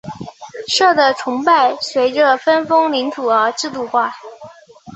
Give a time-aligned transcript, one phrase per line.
[0.67, 4.11] 社的崇拜随着分封领土而制度化。